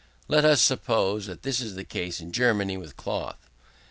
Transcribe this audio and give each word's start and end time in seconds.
Let 0.27 0.45
us 0.45 0.59
suppose 0.63 1.27
that 1.27 1.43
this 1.43 1.59
is 1.59 1.75
the 1.75 1.83
case 1.83 2.19
in 2.19 2.31
Germany 2.31 2.75
with 2.75 2.97
cloth. 2.97 3.37